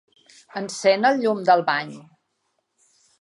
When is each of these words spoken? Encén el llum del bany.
Encén 0.61 1.05
el 1.09 1.21
llum 1.25 1.43
del 1.49 1.61
bany. 1.67 1.91